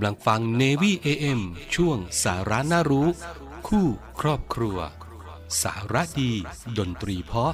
[0.00, 1.40] ำลังฟัง Navy AM
[1.74, 3.08] ช่วงสาระน่ารู้
[3.68, 3.86] คู่
[4.20, 4.78] ครอบครัว
[5.62, 6.32] สาระดี
[6.78, 7.52] ดนตรีเพาะ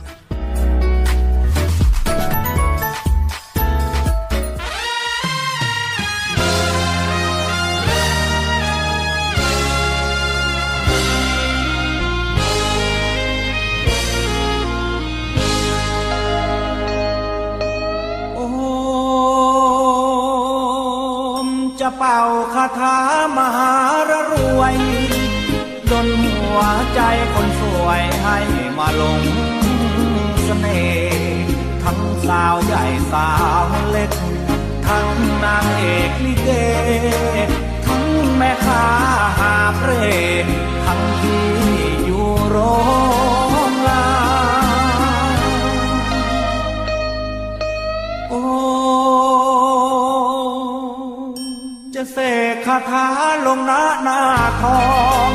[21.99, 22.21] เป่า
[22.55, 22.99] คาถา
[23.37, 23.73] มหา
[24.09, 24.77] รรวย
[25.91, 26.61] ดนหัว
[26.95, 27.01] ใจ
[27.33, 28.39] คนสวยให้
[28.79, 29.23] มาลง
[30.45, 31.47] เสน่ห์
[31.83, 33.31] ทั้งสาวใหญ่สา
[33.63, 34.11] วเล็ก
[34.87, 35.09] ทั้ง
[35.45, 36.51] นางเอกลิเก
[37.87, 38.05] ทั้ง
[38.37, 38.87] แม่ค้า
[39.39, 40.17] หาบเร่
[40.87, 41.47] ทั้งที่
[42.05, 42.57] อยู่โร
[52.79, 53.07] กคาถา
[53.47, 54.21] ลงหน้าหน้า
[54.63, 54.85] ทอ
[55.29, 55.31] ง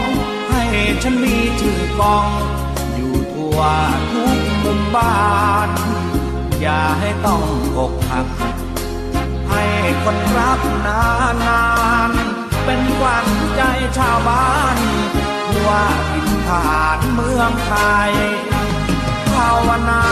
[0.50, 0.64] ให้
[1.03, 2.28] ฉันมีชื่อกอง
[2.95, 3.59] อยู่ทั่ว
[4.11, 5.69] ทุกมุมบ้าน
[6.62, 7.44] อย่าให้ต้อง
[7.78, 8.28] อกหัก
[9.50, 9.64] ให้
[10.03, 11.03] คนรักนา
[11.34, 11.64] นนา
[12.09, 12.12] น
[12.66, 13.62] เป็นขวัญใจ
[13.97, 14.78] ชาวบ้าน
[15.47, 15.72] ทั่ว
[16.09, 17.73] ทินฐานเมืองไท
[18.09, 18.12] ย
[19.34, 20.03] ภาวนา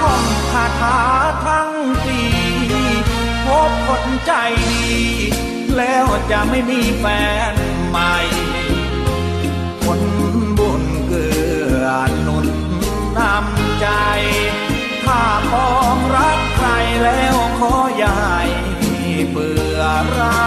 [0.00, 1.00] ท่องคาถา
[1.46, 1.70] ทั้ง
[2.04, 2.20] ปี
[3.46, 4.32] พบคนใจ
[4.70, 5.25] ดี
[5.78, 7.04] แล้วจะไม่มีแฟ
[7.52, 7.54] น
[7.88, 8.14] ใหม่
[9.84, 10.00] คน
[10.58, 11.34] บุญเกื้
[11.82, 11.86] อ
[12.22, 12.48] หนุน
[13.18, 13.88] นำใจ
[15.04, 16.68] ถ้ามองรักใคร
[17.04, 18.42] แล้วขออย่าให้
[19.30, 19.80] เบื่อ
[20.14, 20.46] เรา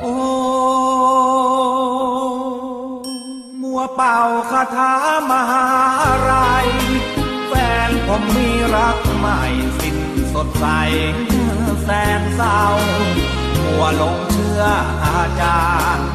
[0.00, 0.14] โอ้
[3.60, 4.18] มัวเป่า
[4.50, 4.94] คาถา
[5.28, 5.66] มหา
[6.22, 6.32] ไร
[7.48, 7.52] แฟ
[7.88, 9.42] นผมมีรักใหม่
[10.44, 10.64] ดใส
[11.84, 11.88] แส
[12.20, 12.60] นเศร้า
[13.64, 14.62] มัวลงเชื่อ
[15.04, 15.64] อาจา
[15.96, 16.06] รย์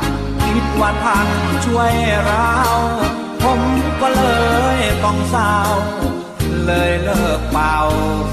[0.44, 1.28] คิดว่าท่าน
[1.66, 1.94] ช่วย
[2.25, 2.53] เรา
[3.44, 3.62] ผม
[4.01, 4.23] ก็เล
[4.78, 5.56] ยต้องเศร้า
[6.66, 7.75] เลยเลิกเป่า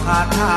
[0.04, 0.40] คาถ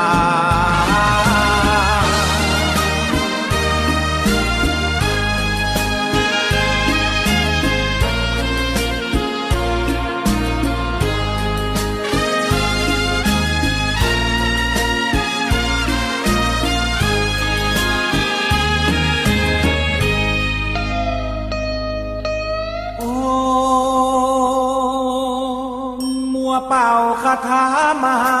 [27.40, 27.66] คาถา
[28.02, 28.34] มหา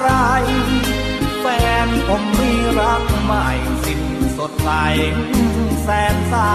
[0.00, 0.44] ไราย
[1.40, 1.46] แฟ
[1.86, 3.46] นผมมีรักใหม่
[3.84, 4.02] สิ้น
[4.38, 4.70] สดใส
[5.82, 6.54] แสนเศร้า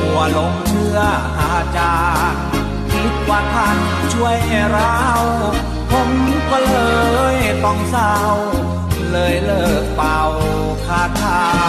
[0.00, 0.98] มัวลงเชื่อ
[1.40, 1.98] อาจา
[2.32, 2.42] รย์
[2.92, 3.78] คิดว่าท่าน
[4.14, 4.38] ช่วย
[4.72, 5.00] เรา
[5.92, 6.10] ผม
[6.50, 6.78] ก็เล
[7.34, 8.16] ยต้องเศร้า
[9.10, 10.20] เลยเลิกเป่า
[10.86, 11.59] คาถา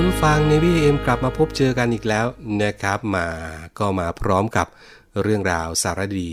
[0.00, 2.26] คุณผู้ฟัง Navy AM กลับมาพบเจอกันอีกแล้ว
[2.62, 3.28] นะครับมา
[3.78, 4.66] ก็มาพร้อมกับ
[5.22, 6.28] เรื่องราวสารดี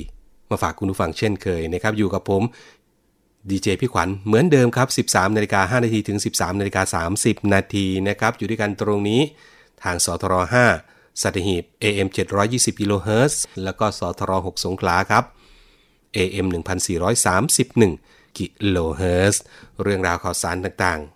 [0.49, 2.43] มาฝากคุณผู้ฟังเช่นเคยนะครับ อยู่กับผม
[3.49, 9.21] ดีเจพี่ขวัญเหมือนเดิมครับ 13นาฬิกา5นาทีถึง 13นาฬิกา30 นาทีนะครับ อยู่ด้วยกันตรงนี้
[9.83, 10.33] ทางสทร
[10.77, 12.07] 5สัตหีบ AM
[12.43, 15.23] 720กิโลเฮิรตซ์แล้วก็สทร6สงขลาครับ
[16.17, 16.45] AM
[17.41, 19.41] 1431กิโลเฮิรตซ์
[19.81, 21.14] เรื่องราวข่าวสารต่างๆ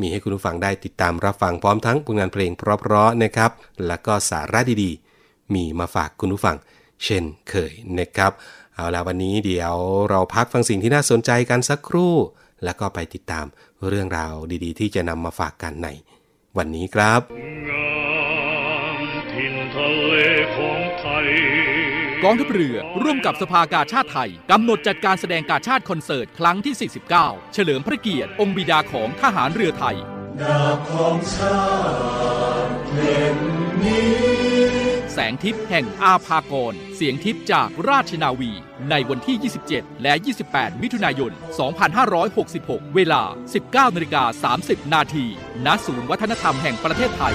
[0.00, 3.50] มีให้คุณผู้ฟังได้ติดตามรับฟังพร้อมทั้งผลงานเพลงเพราะๆนะครับ
[3.86, 6.56] แล้วก็สาระดีๆ มีมาฝากคุณผู้ฟัง
[7.04, 8.32] เช่นเคยนะครับ
[8.74, 9.74] เอาละวันนี้เดี๋ยว
[10.10, 12.14] เราพักฟังสิ่งที่น่าสนใจกันสักครู่
[12.64, 13.46] แล้วก็ไปติดตาม
[13.88, 14.34] เรื่องราว
[14.64, 15.88] ดีๆ ที่จะนำมาฝากกันใน
[16.56, 17.20] วันนี้ครับ
[17.68, 17.90] งา
[18.96, 19.00] ม
[19.32, 20.12] ถิ่นทะเล
[20.56, 21.28] ของไทย
[22.24, 29.96] กองทัพเรือร่วมกับสภากาชาติไทย กำหนดจัดการแสดงกาชาติคอนเสิร์ตครั้งที่ 49 เฉลิมพระเกียรติ องค์บิดาของทหารเรือไทย
[35.12, 38.52] แสงทิพย์แห่งอาภากร เสียงทิพย์จากราชนาวี
[38.90, 40.12] ในวันที่ 27 และ
[40.48, 41.32] 28 มิถุนายน
[42.12, 43.22] 2566 เวลา
[43.60, 45.26] 19นาฬิกา30 นาที
[45.66, 47.34] ณศูนย์วัฒนธรรมแห่งประเทศไทย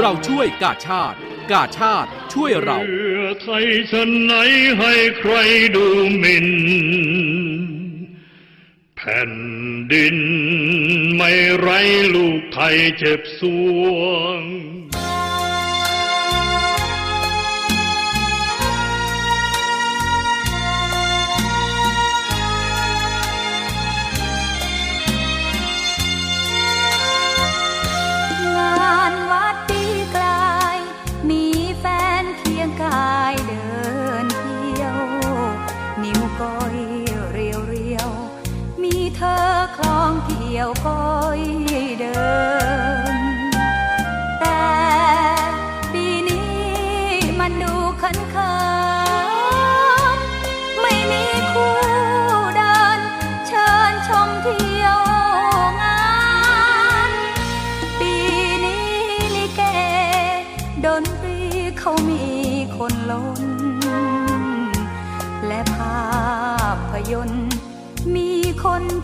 [0.00, 1.16] เราช่วยกาชาติ
[1.52, 4.34] กาชาติช่วยเรา เพื่อไทยชนไหน
[4.78, 5.34] ให้ใคร
[5.76, 5.86] ดู
[6.18, 6.48] หมิ่น
[8.96, 9.32] แผ่น
[9.92, 10.16] ดิน
[11.14, 11.68] ไม่ไร
[12.14, 13.40] ลูกไทยเจ็บส
[13.80, 13.94] ว
[14.38, 14.79] งง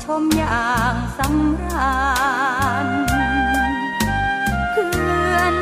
[0.04, 1.94] ชมอย่างสำรา
[2.84, 2.86] ญ
[4.72, 4.90] เพื่
[5.32, 5.56] อน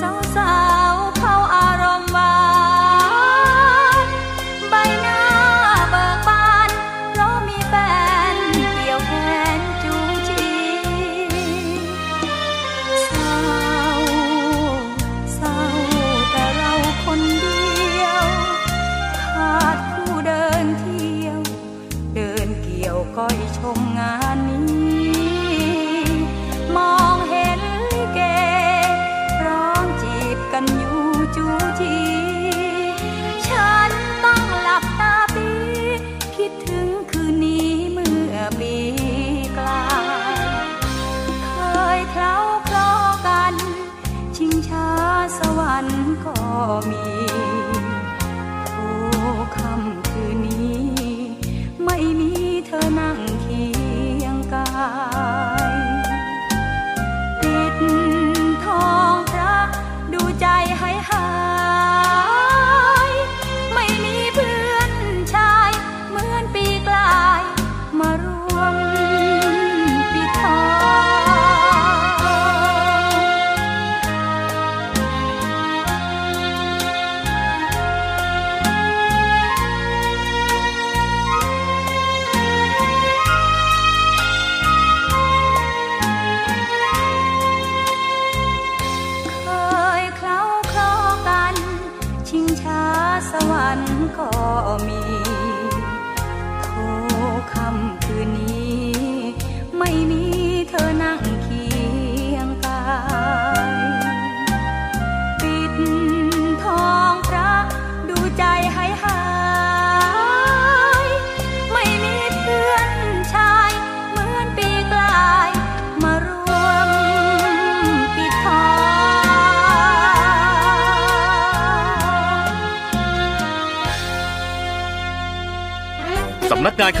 [0.00, 0.71] สาวสาว
[46.90, 47.21] มี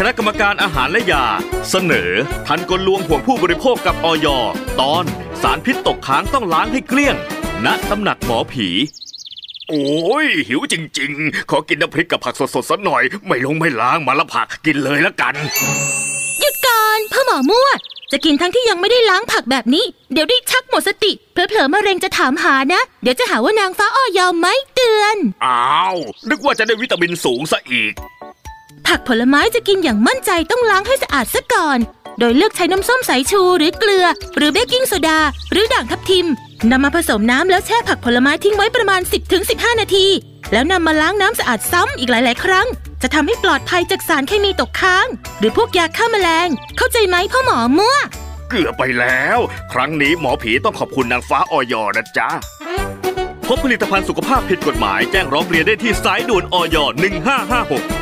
[0.06, 1.24] ณะกรรมการอาหารและยา
[1.70, 2.10] เสนอ
[2.46, 4.26] ทันกลลวงห่วงผู้บริโภคกับออย
[4.80, 5.04] ตอน
[5.42, 7.16] สารพิษตกค้างต้องล้างให้เกลี้ยง
[7.64, 8.68] ณตำหนักหมอผี
[9.68, 15.34] โอ้ย หิวจริง ๆ ขอกินน้ำพริกกับผักสดๆสักหน่อย ไม่ลงไม่ล้างมาละผักกินเลยละกัน
[16.40, 17.68] หยุดก่อนพ่อหมอมั่ว
[18.12, 25.96] จะกินทั้งที่ยังไม่ได้ล้างผักแบบนี้ เดี๋ยวได้ชักหมดสติเผลอๆมะเร็งจะถามหานะ เดี๋ยวจะหาว่านางฟ้าอ้อยอมไม่เตือน อ้าว
[26.30, 27.92] นึกว่าจะได้วิตามินสูงซะอีก
[28.96, 31.78] ผักผลไม้จะกินอย่างมั่นใจต้องล้างให้สะอาดซะก่อน
[32.18, 34.06] โดยเลือกใช้น้ำส้มสายชูหรือเกลือ
[34.36, 35.18] หรือเบกกิ้งโซดา
[35.52, 36.26] หรือด่างทับทิม
[36.70, 39.00] นำมาผสมน้ำแล้วแช่ผักผลไม้ทิ้งไว้ประมาณ
[39.40, 40.06] 10-15 นาที
[40.52, 42.66] แล้วนำมาล้างน้ำสะอาดซ้ำอีกหลาย ๆ ครั้ง
[43.02, 45.06] จะทำให้ปลอดภัยจากสารเคมีตกค้าง
[45.38, 47.96] หรือพวกยาฆ่าแมลง เข้าใจไหมพ่อหมอมั่ว
[48.50, 49.38] เกือบไปแล้ว
[49.72, 52.28] ครั้งนี้หมอผีต้องขอบคุณนางฟ้าออยนะจ๊ะ
[53.48, 58.01] พบผลิตภัณฑ์สุขภาพผิดกฎหมายแจ้งร้องเรียนได้ที่สายด่วนออย1556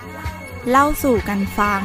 [0.69, 1.81] เล่าสู่กันฟัง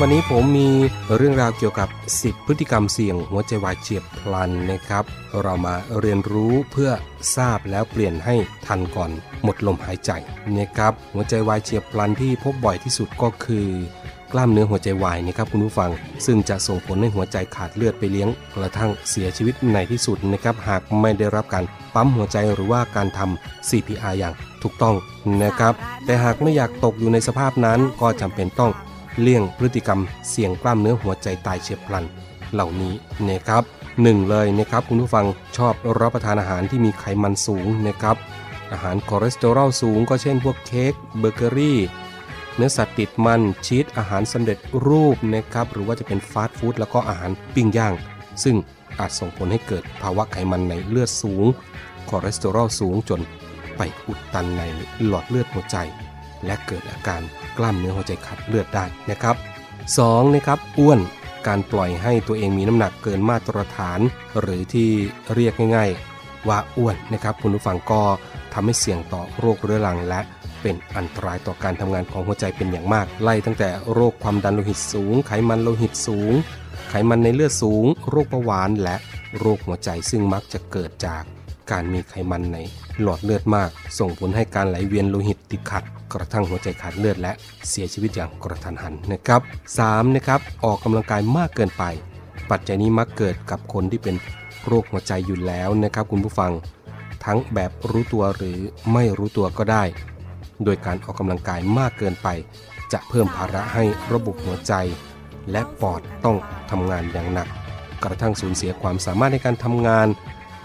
[0.00, 0.68] วันนี้ผมมี
[1.16, 5.04] เรื่องราวเกี่ยวกับ 10 พฤติกรรมเสี่ยงหัวใจวายเฉียบพลันนะครับ
[5.42, 6.90] เรามาเรียนรู้เพื่อ
[7.36, 8.34] ทราบแล้วเปลี่ยนให้
[8.66, 9.10] ทันก่อน
[9.42, 10.10] หมดลมหายใจ
[10.58, 13.68] นะครับหัวใจวายเฉียบพลันที่พบบ่อยที่สุดก็คือ
[14.34, 15.90] กล้ามเนื้อหัวใจวายนะครับคุณผู้ฟัง
[16.26, 21.64] ซึ่งจะส่งผลให้หัวใจขาดเลือดไปเลี้ยงกระทั่งเสียชีวิตในที่สุดนะครับหากไม่ได้รับการ
[21.94, 24.94] ปั๊มหัวใจหรือว่าการทำ CPR อย่างถูกต้อง
[25.42, 25.74] นะครับ
[26.04, 28.72] แต่หากไม่อยากตกอยู่ในสภาพนั้นก็จำเป็นต้อง
[29.20, 30.00] เลี่ยงพฤติกรรม
[30.30, 32.04] เสี่ยงกล้ามเนื้อหัวใจตายเฉียบพลัน
[32.52, 32.94] เหล่านี้
[33.28, 33.62] นะครับ
[34.02, 35.26] หนึ่งเลยนะครับคุณผู้ฟัง
[35.56, 38.16] ชอบรับประทานอาหารที่มีไขมันสูงนะครับ
[38.72, 41.78] อาหารคอเลสเตอรอลสูงก็เช่นพวกเค้กเบเกอรี่
[42.56, 47.94] เนื้อสัตว์ติดมันชีสอาหารสำเร็จรูปนะครับหรือว่าจะเป็นฟาสต์ฟู้ดแล้วก็อาหารปิ้งย่าง
[48.44, 48.56] ซึ่ง
[48.98, 51.44] อาจส่งผลให้เกิดภาวะไขมันในเลือดสูง
[52.08, 53.20] คอเลสเตอรอลสูงจน
[53.76, 54.62] ไปอุดตันใน
[55.06, 55.76] หลอดเลือดหัวใจ
[56.46, 57.22] และเกิดอาการ
[57.58, 59.36] กล้ามเนื้อหัวใจขาดเลือดได้นะครับ
[59.86, 60.34] 2.
[60.34, 61.00] นะครับอ้วน
[61.46, 64.00] การปล่อยให้ตัวเองมีน้ำหนักเกินมาตรฐาน
[64.40, 64.90] หรือที่
[65.34, 68.02] เรียกง่าย ๆ ว่าอ้วนนะครับคุณผู้ฟังก็
[68.52, 70.20] ทำให้เสี่ยงต่อโรคเรื้อรังและ
[70.64, 76.32] เป็นอันตรายต่อการทำงานของหัวใจเป็นอย่างมาก ไล่ตั้งแต่โรคความดันโลหิตสูง ไขมันโลหิตสูง
[76.90, 78.96] ไขมันในเลือดสูง โรคเบาหวานและ
[79.38, 81.22] โรคหัวใจซึ่งมักจะเกิดจาก
[81.70, 82.58] การมีไขมันใน
[83.02, 87.32] หลอดเลือดมาก ส่งผลให้การไหลเวียนโลหิตติดขัด กระทั่งหัวใจขาดเลือดและ
[87.68, 89.40] เสียชีวิตอย่างกระทันหันนะครับ
[89.78, 90.16] 3.
[90.16, 91.84] นะครับออกกำลังกายมากเกินไป
[92.50, 94.16] ปัจจัยนี้มักเกิดกับคนที่เป็น
[94.66, 96.52] โรคหัวใจอยู่แล้วนะครับคุณผู้ฟัง
[97.24, 98.58] ทั้งแบบรู้ตัวหรือ
[98.92, 99.84] ไม่รู้ตัวก็ได้
[100.64, 102.28] โดยการออกกำลังกายมากเกินไป
[102.92, 104.74] จะเพิ่มภาระให้ระบบหัวใจ
[105.50, 106.36] และปอดต้อง
[106.70, 107.48] ทำงานอย่างหนัก
[108.04, 110.08] กระทั่งสูญเสียความสามารถในการทำงาน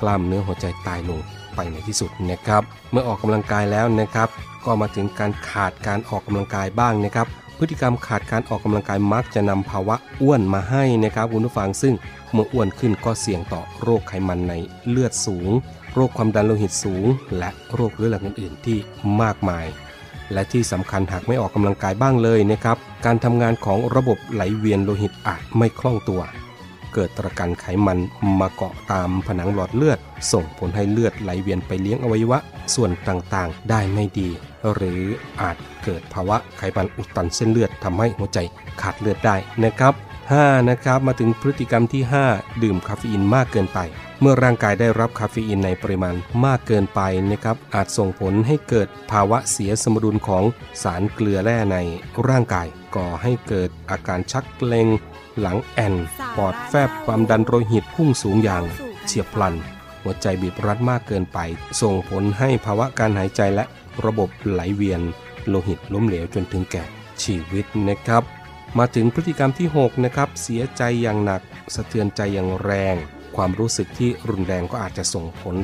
[0.01, 1.19] กล้ามเนื้อหัวใจตายลง
[1.55, 4.29] ไปในที่สุดนะครับ เมื่อออกกำลังกายแล้วนะครับ
[4.65, 7.27] ก็มาถึงการขาดการออกกำลังกายบ้างนะครับ
[7.58, 11.93] พฤติกรรมขาดการออกกำลังกายมักจะนำภาวะอ้วนมาให้นะครับคุณผู้ฟังซึ่ง
[12.34, 14.53] เมื่ออ้วนขึ้นก็เสี่ยงต่อโรคไขมันใน
[14.89, 15.51] เลือดสูง
[15.93, 17.05] โรคความดันโลหิตสูง
[17.38, 18.77] และโรคเรื้อรังอื่นๆ ที่
[19.22, 19.65] มากมาย
[20.34, 26.22] และที่สำคัญหากไม่ออกกำลังกายบ้างเลยนะครับ การทำงานของระบบไหลเวียนโลหิตอาจไม่คล่องตัว
[26.93, 28.00] เกิดตะกันไขมัน
[28.39, 30.00] มาเกาะตามผนังหลอดเลือด
[30.31, 32.39] ส่งผลให้เลือดไหลเวียนไปเลี้ยงอวัยวะ
[32.75, 34.29] ส่วนต่างๆ ได้ไม่ดี
[34.74, 35.01] หรือ
[35.41, 38.39] อาจเกิดภาวะไขมันอุดตันเส้นเลือดทำให้หัวใจ
[38.81, 39.93] ขาดเลือดได้นะครับ
[40.31, 40.69] 5.
[40.69, 42.03] นะครับมาถึงพฤติกรรมที่
[42.34, 43.79] 5 ดื่มคาเฟอีนมากเกินไป
[44.21, 50.43] เมื่อร่างกายได้รับคาเฟอีนในปริมาณมากเกินไปนะครับอาจส่งผลให้เกิดภาวะเสียสมดุลของ
[50.83, 51.77] สารเกลือแร่ใน
[52.27, 54.88] ร่างกาย ก่อให้เกิดอาการชักเกร็ง
[55.39, 55.93] หลังแอน
[56.38, 58.63] ปอดแฟบความดันโลหิตพุ่งสูงอย่าง
[59.05, 59.55] เฉียบพลัน
[60.01, 61.39] หัวใจบีบรัดมากเกินไป
[61.81, 63.65] ส่งผลให้ภาวะการหายใจและ
[64.05, 65.01] ระบบไหลเวียน
[65.47, 66.83] โลหิตล้มเหลวจนถึงแก่
[67.23, 68.23] ชีวิตนะครับ
[68.77, 71.41] มาถึงพฤติกรรมที่ 6 นะครับ เสียใจอย่างหนัก
[71.75, 72.97] สะเทือนใจอย่างแรง
[73.36, 75.55] ความรู้สึกที่รุนแรงก็อาจจะส่งผล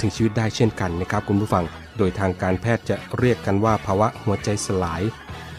[0.00, 1.64] ถึงชีวิตได้เช่นกันนะครับคุณผู้ฟัง
[1.98, 5.02] โดยทางการแพทย์จะเรียกกันว่าภาวะหัวใจสลาย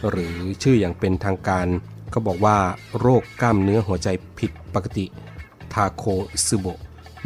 [0.10, 1.68] หรือชื่ออย่างเป็นทางการ
[2.14, 2.58] ก็บอกว่า
[3.00, 4.08] โรคกล้ามเนื้อหัวใจ
[4.40, 5.06] ผิดปกติ
[5.74, 6.04] ทาโค
[6.48, 6.66] ซึโบ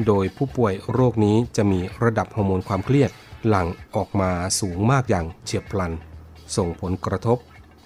[0.07, 3.11] โดยผู้ป่วยโรคนี้จะมีระดับฮอร์โมนความเครียด
[3.47, 5.91] หลั่งออกมาสูงมากอย่างเฉียบพลัน
[6.55, 7.37] ส่งผลกระทบ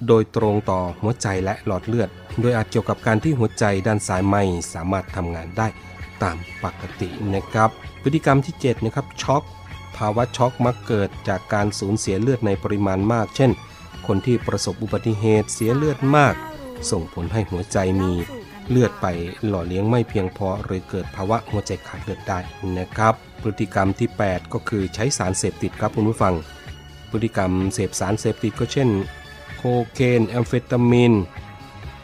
[0.08, 2.10] โดยตรงต่อหัวใจและหลอดเลือด
[2.42, 5.68] โดยอาจเกี่ยวกับการที่หัวใจด้านซ้ายไม่สามารถทำงานได้
[6.24, 7.70] ตามปกตินะครับ
[8.04, 9.44] พฤติกรรมที่ 7 นะครับ ช็อก
[9.98, 13.52] ภาวะช็อกมักเกิดจากการสูญเสียเลือดในปริมาณมาก เช่น
[14.08, 16.36] คนที่ประสบอุบัติเหตุเสียเลือดมาก
[16.92, 18.14] ส่งผลให้หัวใจมี
[18.70, 19.08] เลือดไป
[19.48, 22.40] หล่อเลี้ยงไม่เพียงพอหรือเกิดภาวะหัวใจขาดเลือดได้
[22.78, 26.34] นะครับ พฤติกรรมที่ 8 ก็คือใช้สารเสพติดครับคุณผู้ฟัง
[27.12, 28.90] พฤติกรรมเสพสารเสพติดก็เช่น
[29.58, 31.14] โคเคนแอมเฟตามิน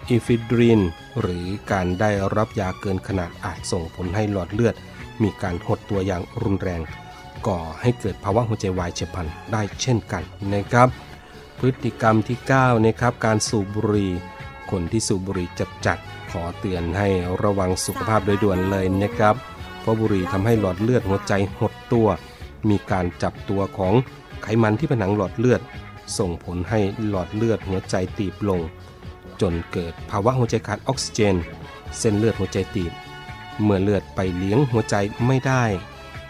[0.10, 0.81] อิฟิดริน
[1.22, 4.75] หรือการได้รับยาเกินขนาดอาจส่งผลให้หลอดเลือด
[5.24, 6.81] มีการหดตัวอย่างรุนแรง
[7.48, 10.88] ก่อให้เกิดภาวะหัวใจวายเฉียบพลันได้เช่นกันนะครับ
[11.60, 14.12] พฤติกรรมที่9นะครับการสูบบุหรี่
[14.72, 16.00] คนที่สูบบุหรี่จัดจัด
[16.31, 17.08] ขอเตือนให้
[17.43, 19.36] ระวังสุขภาพโดยด่วนเลยนะครับ
[19.81, 22.08] เพราะบุหรี่ทำให้หลอดเลือดหัวใจหดตัว
[22.70, 23.93] มีการจับตัวของ
[24.41, 25.62] ไขมันที่ผนังหลอดเลือด
[26.17, 28.60] ส่งผลให้หลอดเลือดหัวใจตีบลง
[29.41, 31.36] จนเกิดภาวะหัวใจขาดออกซิเจน
[31.98, 32.93] เส้นเลือดหัวใจตีบ
[33.63, 34.95] เมื่อเลือดไปเลี้ยงหัวใจ
[35.25, 35.63] ไม่ได้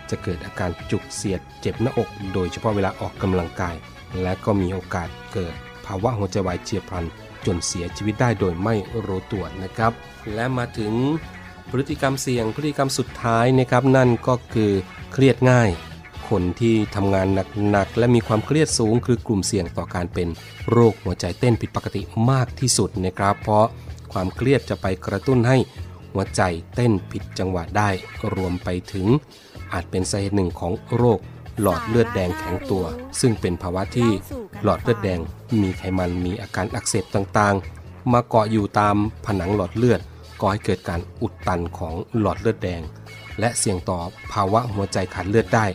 [0.09, 3.75] จะเกิดอาการจุกเสียดเจ็บหน้าอก โดยเฉพาะเวลาออกกำลังกาย
[4.21, 7.05] และก็มีโอกาสเกิดภาวะหัวใจวายเฉียบพลัน
[7.45, 8.75] จนเสียชีวิตได้โดยไม่
[9.05, 9.91] รู้ตัวนะครับ
[10.33, 10.93] และมาถึง
[11.69, 14.71] พฤติกรรมเสี่ยงพฤติกรรมสุดท้ายนะครับนั่นก็คือ
[15.13, 15.69] เครียดง่าย
[16.31, 17.27] คนที่ทำงาน
[17.71, 20.27] หนักๆและมีความเครียดสูง คือกลุ่มเสี่ยงต่อการเป็น
[20.71, 23.65] โรคหัวใจเต้นผิดปกติมากที่สุดนะครับ เพราะ
[24.11, 25.57] ความเครียดจะไปกระตุ้นให้
[26.13, 26.41] หัวใจ
[26.75, 27.89] เต้นผิดจังหวะได้
[28.33, 29.07] รวมไปถึง
[29.73, 31.19] อาจเป็นสาเหตุหนึ่งของโรค
[31.61, 32.85] หลอดเลือดแดงแข็งตัว
[33.19, 34.11] ซึ่งเป็นภาวะที่
[34.63, 35.19] หลอดเลือดแดง
[35.61, 38.95] มีไขมันมีอาการอักเสบต่างๆ มาเกาะอยู่ตาม
[39.25, 39.99] ผนังหลอดเลือด
[40.41, 42.81] ก่อให้เกิดการอุดตันของหลอดเลือดแดง
[43.41, 43.99] และเสี่ยงต่อ
[44.33, 45.65] ภาวะหัวใจขาดเลือดได้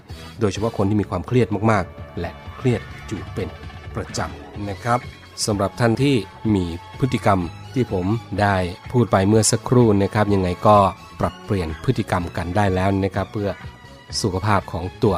[0.41, 3.49] โดยเฉพาะคนที่มีความเครียดมากๆ และเครียดอยู่เป็น
[3.95, 4.99] ประจำนะครับ
[5.47, 6.17] สำหรับท่านที่
[6.55, 6.65] มี
[6.99, 7.41] พฤติกรรม
[7.75, 8.07] ที่ผม
[8.43, 8.57] ได้
[8.93, 10.77] พูดไปเมื่อสักครู่นะครับยังไงก็
[11.21, 13.51] ปรับเปลี่ยนพฤติกรรมกันได้แล้วนะครับเพื่อ
[14.21, 15.17] สุขภาพของตัว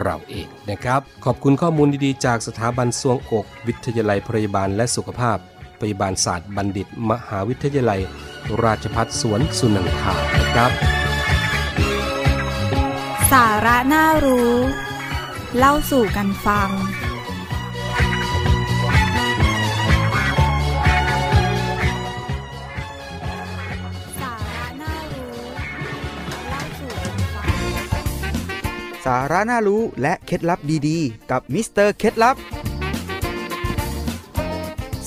[0.00, 5.38] เราเองนะครับ ขอบคุณข้อมูลดีๆ จากสถาบันสวงอก วิทยาลัยพยาบาลและสุขภาพ
[5.80, 8.00] พยาบาลศาสตร์บัณฑิต มหาวิทยาลัย
[8.64, 11.07] ราชภัฏสวนสุนันทานะครับ
[13.34, 14.52] สาระน่ารู้
[15.58, 16.70] เล่าสู่กันฟัง
[24.20, 25.32] สาระน่ารู้
[26.50, 27.50] เล่าสู่กันฟัง
[29.04, 32.36] สาระน่ารู้และเคล็ดลับดีๆ กับมิสเตอร์เคล็ดลับ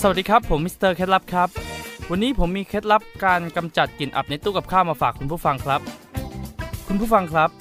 [0.02, 1.50] สวัสดีครับ ผมมิสเตอร์เคล็ดลับครับ
[2.10, 5.82] วันนี้ผมมีเคล็ดลับการกำจัดกลิ่นอับในตู้กับข้าวมาฝากคุณผู้ฟังครับ
[6.88, 7.52] คุณผู้ฟังครับ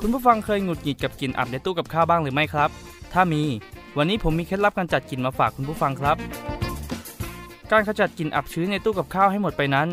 [0.00, 2.70] คุณผู้ฟังเคยหงุดหงิดกับกลิ่นอับในตู้กับข้าวบ้างหรือไม่ครับ
[3.12, 3.42] ถ้ามี
[3.96, 6.16] วันนี้ผมมีเคล็ดลับการจัดกลิ่นมาฝากคุณผู้ฟังครับ
[7.72, 9.88] การขจัดกลิ่นอับชื้นในตู้กับข้าวให้หมดไปนั้น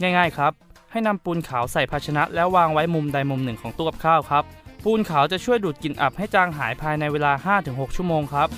[0.00, 0.52] ง่าย ๆ ครับ
[0.92, 4.44] ให้นำปูนขาวใส่ภาชนะ แล้ววางไว้มุมใดมุมหนึ่งของตู้กับข้าวครับ
[4.84, 7.32] ปูนขาวจะช่วยดูดกลิ่นอับให้จางหายภายในเวลา
[7.64, 8.48] 5-6 ชั่วโมงครับ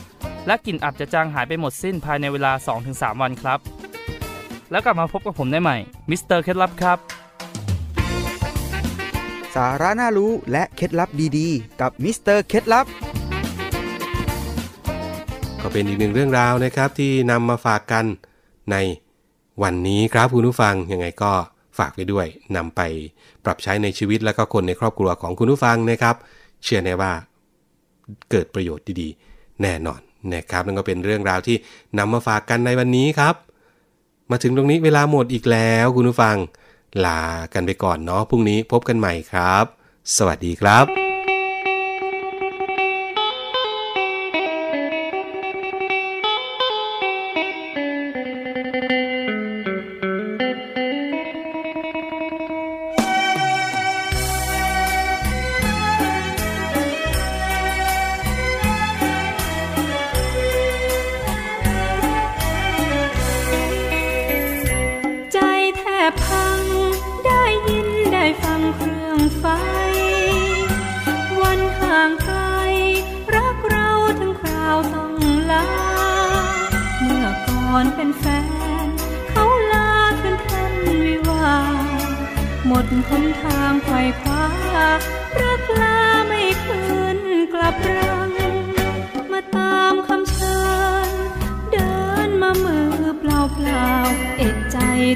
[0.46, 2.52] และกลิ่นอับจะจางหายไปหมดสิ้นภายในเวลา
[2.86, 3.58] 2-3 วันครับ
[4.70, 5.76] แล้วกลับมาพบกับผมได้ใหม่
[6.10, 6.98] มิสเตอร์เคล็ดลับครับ
[9.66, 12.86] สาระน่ารู้และเคล็ดลับดีๆ กับมิสเตอร์เคล็ดลับ
[15.62, 18.04] ก็เป็นอีกหนึ่งเรื่องราวนะครับที่นำมาฝากกัน
[18.70, 18.76] ใน
[19.62, 21.32] วันนี้ครับคุณผู้ฟังยังไงก็
[21.78, 22.80] ฝากไปด้วยนำไป
[23.44, 26.16] ปรับใช้ในชีวิตและก็คนในครอบครัวของคุณผู้ฟังนะครับ
[26.64, 27.12] เชื่อแน่ว่า
[28.30, 30.00] เกิดประโยชน์ดีๆ แน่นอน
[30.34, 31.56] นะครับนั่นก็เป็นเรื่องราวที่
[31.98, 33.34] นำมาฝากกันในวันนี้ครับ
[34.30, 36.36] มาถึงตรงนี้เวลาหมดอีกแล้วคุณผู้ฟัง
[37.04, 37.22] ลา
[37.52, 39.64] กันไปก่อนเนาะพรุ่งนี้พบกันใหม่ครับ
[40.16, 41.07] สวัสดีครับ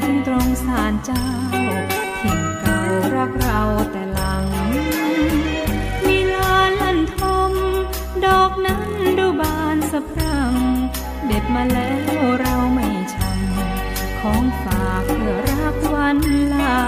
[0.04, 1.26] ถึงตรงสารเจ้า
[2.20, 2.78] ถิ่นเก่า
[3.16, 4.46] รักเราแต่หลัง
[6.06, 7.18] มีลานลันท
[7.50, 7.52] ม
[8.24, 10.54] ดอกนั้นดูบานสะพรั่ง
[11.26, 13.40] เด็ดมาแล้วเราไม่ชัง
[14.20, 16.18] ของฝากเพื่อรักวัน
[16.52, 16.78] ลา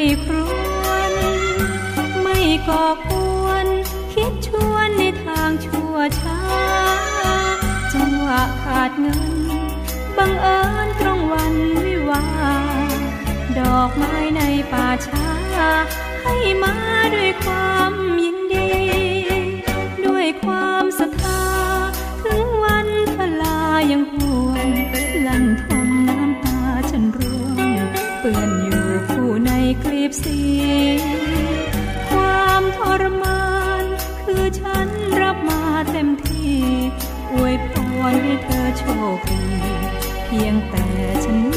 [0.00, 0.36] ครคร
[0.84, 1.12] วน
[2.22, 3.10] ไม่ก่อก
[3.44, 3.66] วน
[4.12, 6.40] คิดชวนในทางชั่วช้า
[7.94, 9.32] จังหวะขาดเงิน
[10.16, 12.24] บังเอิญตรงวันวิวา
[13.58, 15.28] ดอกไม้ในป่าช้า
[16.22, 16.74] ให้มา
[17.14, 18.70] ด้วยความยินดี
[20.06, 21.44] ด้วยความศรัทธา
[22.24, 23.60] ถึงวันพลา
[23.90, 24.68] ยังห่วง
[25.26, 25.69] ลันท
[30.10, 30.40] คลิปสี
[32.10, 33.42] ความทรมา
[33.82, 33.84] น
[34.24, 34.88] คือฉัน
[35.20, 36.58] รับมาเต็มที่
[37.32, 37.72] อวยพ
[38.10, 38.84] รให้เธอโช
[39.16, 39.44] คดี
[40.24, 40.86] เพียงแต่
[41.24, 41.49] ฉัน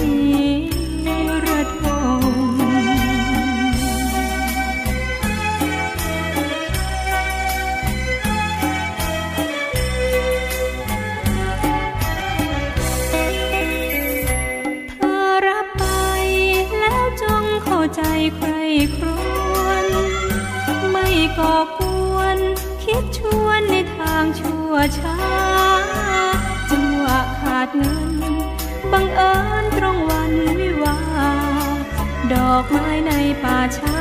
[18.73, 19.07] ครคร
[19.65, 19.85] วน
[20.91, 21.07] ไม่
[21.37, 21.81] ก่อก
[22.13, 22.39] วน
[22.83, 25.19] คิดชวนในทางชั่วช้า
[26.71, 28.11] จังหวะขาดเงิน
[28.91, 30.99] บังเอิญตรงวันวิวา
[32.33, 33.11] ดอกไม้ใน
[33.43, 33.99] ป่าช้า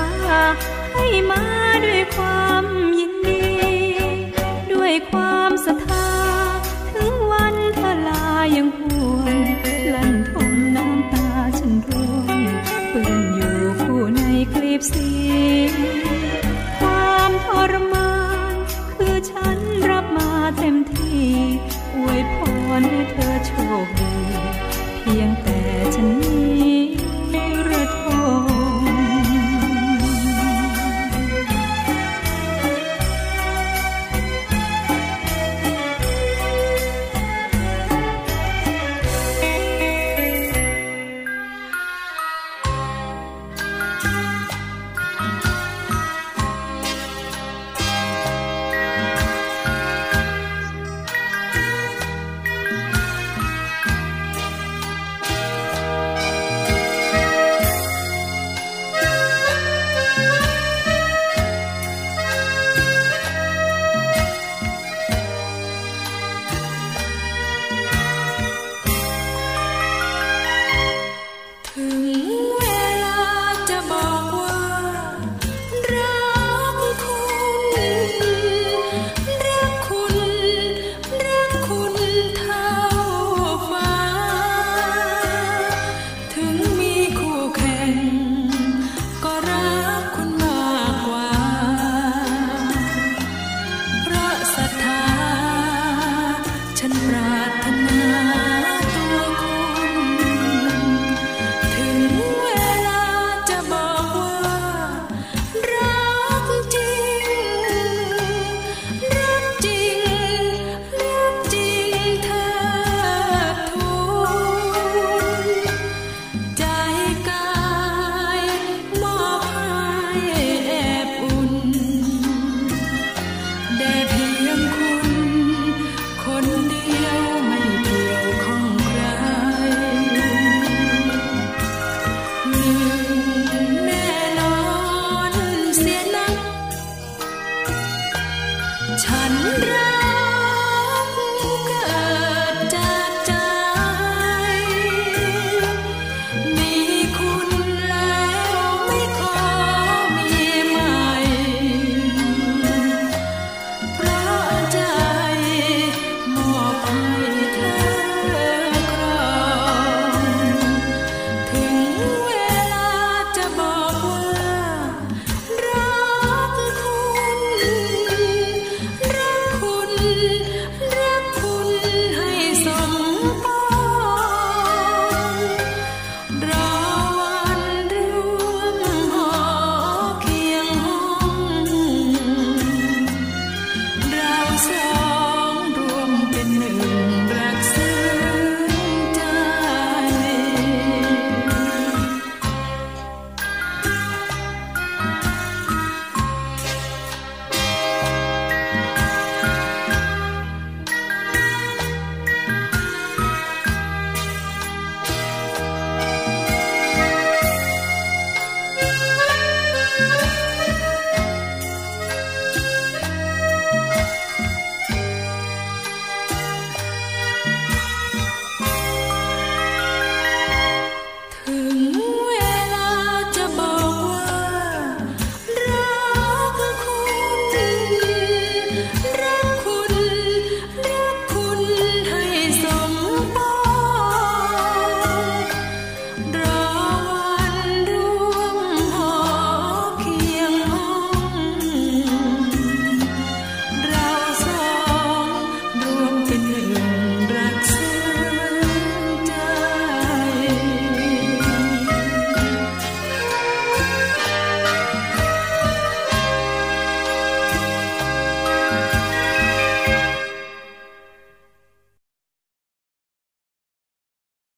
[0.95, 1.43] ให้มา
[1.85, 2.65] ด้วยความ
[2.99, 3.45] ยินดี
[4.73, 5.22] ด้วยความ